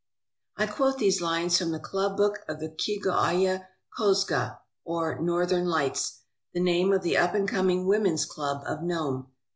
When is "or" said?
4.83-5.19